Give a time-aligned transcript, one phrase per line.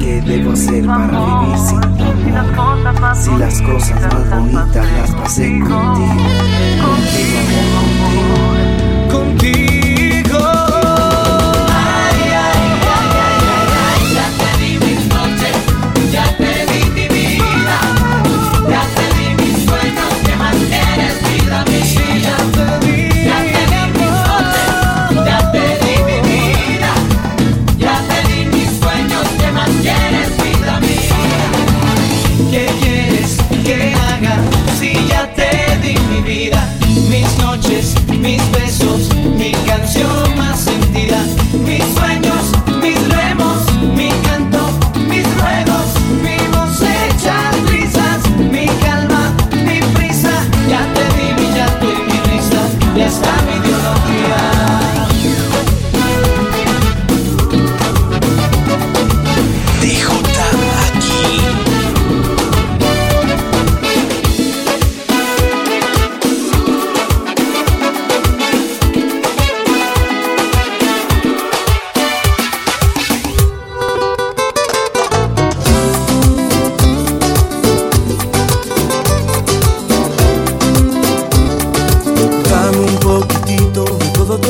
[0.00, 3.16] ¿Qué debo hacer para vivir sin tu amor?
[3.16, 5.76] Si las cosas más bonitas las pasé contigo,
[6.80, 7.90] contigo amor,
[9.10, 9.20] contigo.
[9.20, 9.79] Contigo.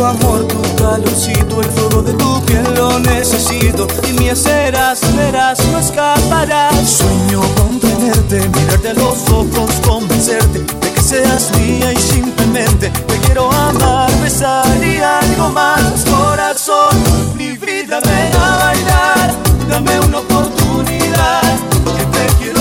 [0.00, 3.86] tu amor, tu calorcito, el fuego de tu piel lo necesito.
[4.08, 6.88] Y mi serás, verás, no escaparás.
[6.88, 13.18] Sueño con tenerte, mirarte a los ojos, convencerte de que seas mía y simplemente te
[13.26, 16.04] quiero amar, besar y algo más.
[16.08, 16.96] Corazón,
[17.36, 19.34] mi vida, ven a bailar,
[19.68, 21.42] dame una oportunidad,
[21.98, 22.59] que te quiero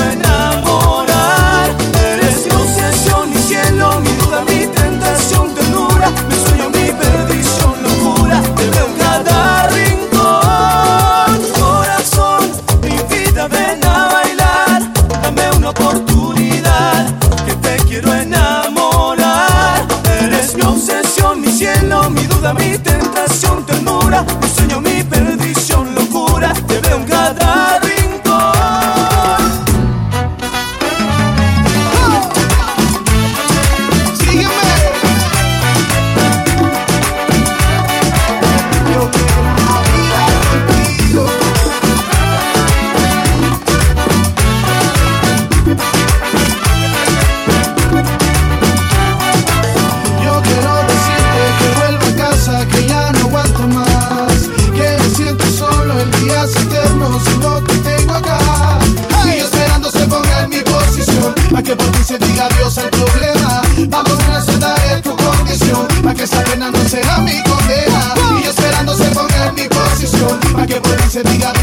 [71.20, 71.59] se diga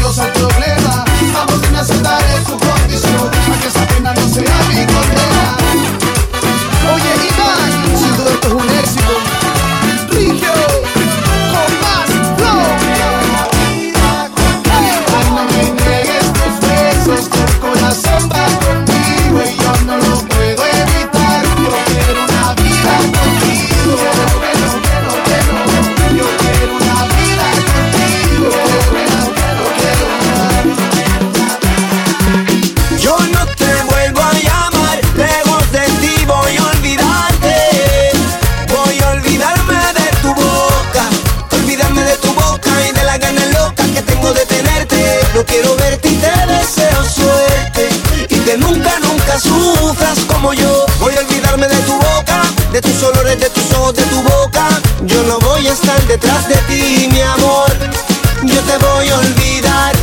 [58.57, 59.95] yo te voy a olvidar.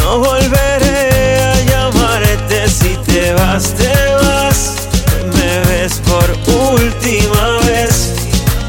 [0.00, 3.92] No volveré a llamarte si te vas, te
[4.22, 4.88] vas.
[5.34, 6.28] Me ves por
[6.74, 8.12] última vez.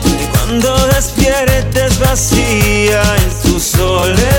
[0.06, 4.39] Y cuando despiertes vacía en tu soledad.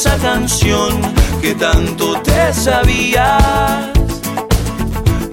[0.00, 0.98] esa canción
[1.42, 3.90] que tanto te sabías.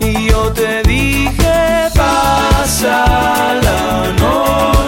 [0.02, 3.06] Y yo te dije pasa
[3.64, 4.87] la noche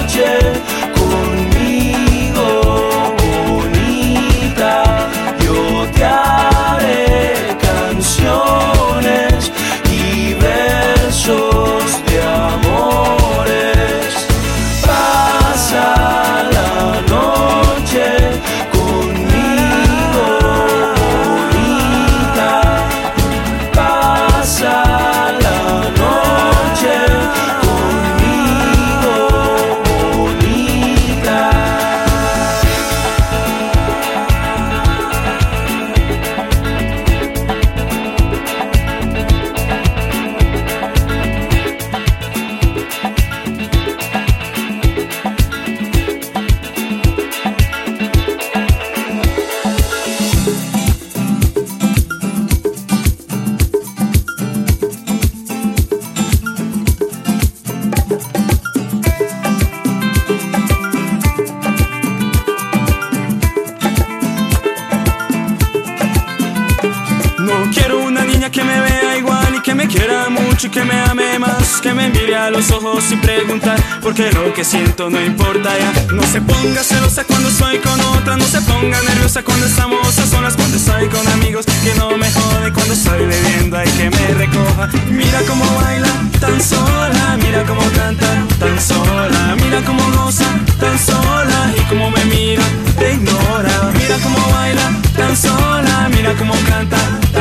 [69.80, 73.22] me quiera mucho y que me ame más, que me mire a los ojos sin
[73.22, 76.14] preguntar, porque lo que siento no importa ya.
[76.14, 80.26] No se ponga celosa cuando estoy con otra, no se ponga nerviosa cuando estamos a
[80.28, 84.28] solas, cuando estoy con amigos, que no me jode cuando estoy bebiendo, hay que me
[84.34, 84.90] recoja.
[85.12, 86.12] Mira cómo baila
[86.42, 88.28] tan sola, mira cómo canta
[88.60, 92.64] tan sola, mira cómo goza tan sola y cómo me mira,
[92.98, 93.92] te ignora.
[93.94, 96.98] Mira cómo baila tan sola, mira cómo canta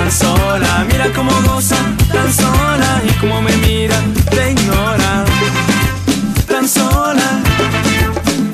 [0.08, 1.76] tan sola, mira cómo goza
[2.10, 3.96] tan sola y cómo me mira,
[4.30, 5.24] te ignora.
[6.46, 7.42] Tan sola,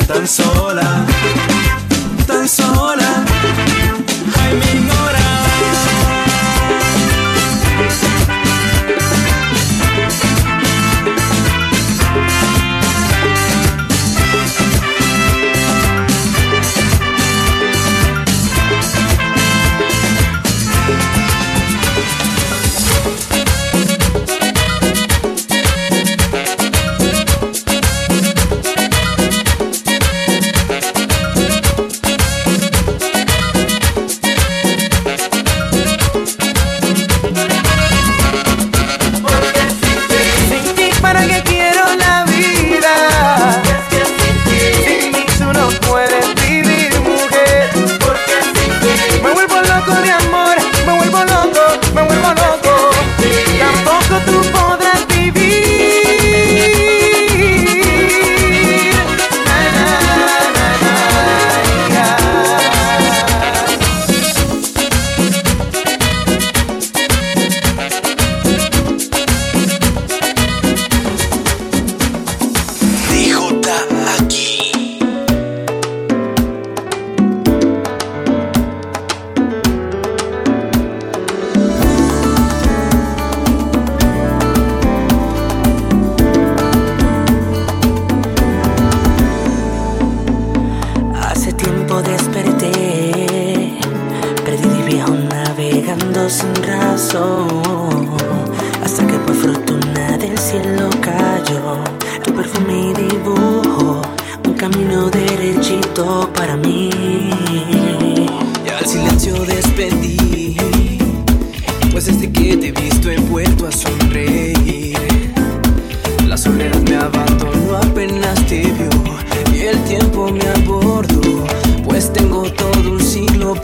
[0.09, 0.94] tan sola,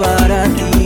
[0.01, 0.80] para ti.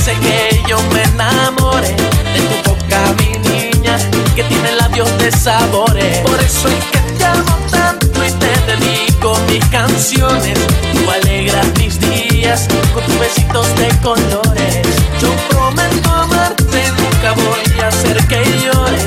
[0.00, 3.98] hace que yo me enamore de tu boca, mi niña,
[4.34, 6.18] que tiene labios de sabores.
[6.20, 10.58] Por eso es que te amo tanto y te dedico mis canciones.
[10.92, 14.78] Tú alegras mis días con tus besitos de colores.
[15.20, 19.04] Yo prometo amarte, nunca voy a hacer que llores.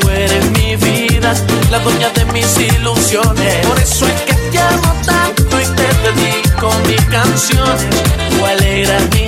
[0.00, 1.34] Tú eres mi vida,
[1.70, 3.66] la dueña de mis ilusiones.
[3.66, 7.86] Por eso es que te amo tanto y te dedico mis canciones.
[8.30, 9.21] Tú alegras mis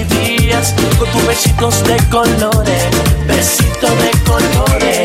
[0.98, 2.84] con tus besitos de colores,
[3.26, 5.03] besito de colores.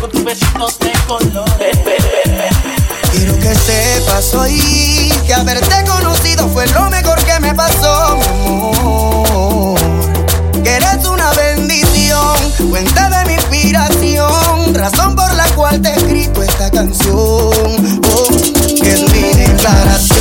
[0.00, 1.78] con tus besitos de colores.
[3.12, 9.78] Quiero que sepas hoy que haberte conocido fue lo mejor que me pasó, mi amor.
[10.62, 12.36] Que eres una bendición,
[12.70, 18.00] cuenta de mi inspiración, razón por la cual te he escrito esta canción.
[18.12, 18.28] Oh,
[18.82, 20.13] que es mi declaración.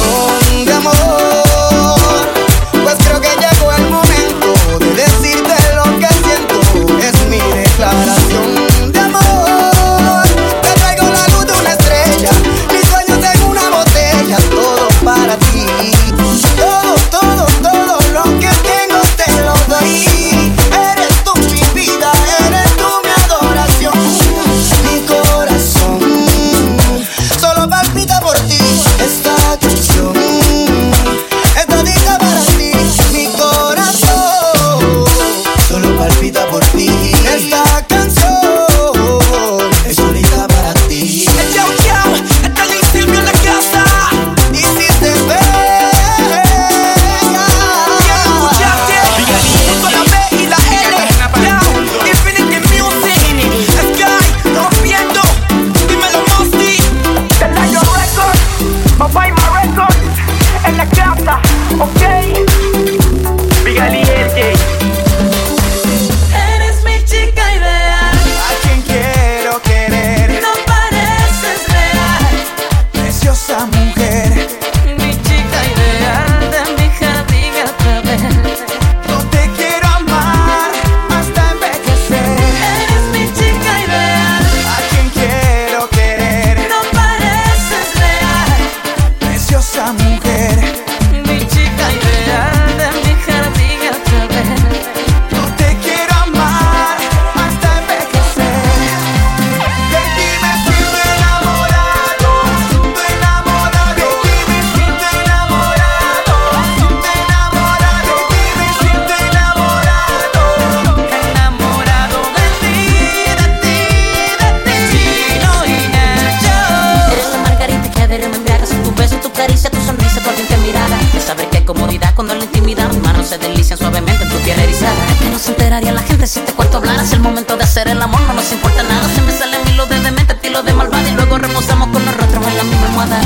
[127.83, 129.07] hacer el amor, no nos importa nada.
[129.13, 131.07] Se me salen hilos de demente, hilos de malvada.
[131.07, 133.21] Y luego reposamos con los rostros en la misma almohada.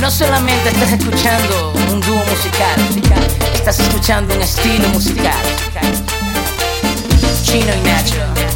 [0.00, 2.80] No solamente estás escuchando un dúo musical,
[3.52, 5.42] estás escuchando un estilo musical.
[7.44, 8.47] Chino y Nacho.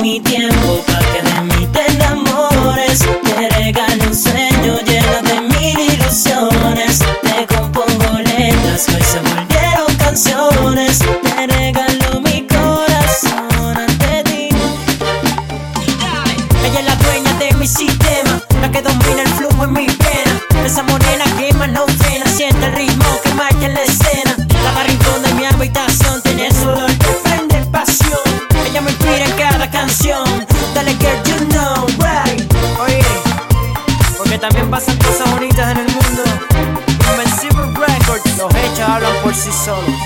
[0.00, 3.00] mi tiempo para que de mí te enamores.
[3.36, 3.48] Me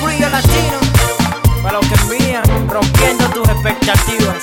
[0.00, 0.78] Frío latino,
[1.62, 4.36] para los que envían, rompiendo tus expectativas.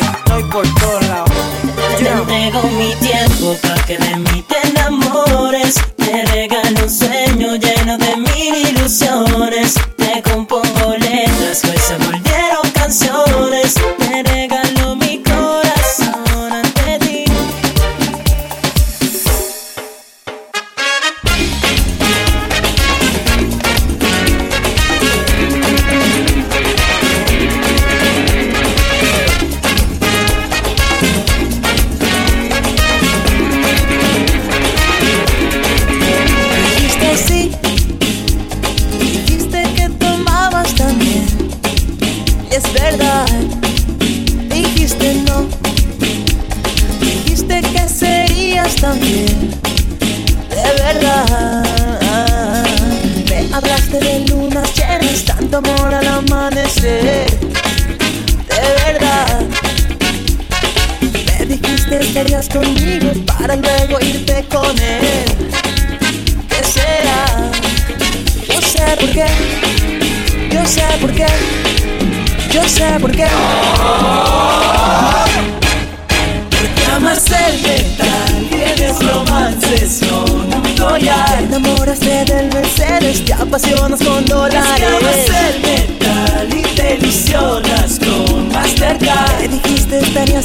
[0.00, 1.30] Estoy por todos lados.
[1.98, 4.64] Te entrego mi tiempo para que de mí te.
[6.14, 9.74] Te regalo un sueño lleno de mil ilusiones.
[9.96, 12.03] Te compongo letras, pues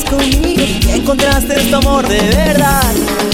[0.09, 3.28] conmigo encontraste tu amor de verdad.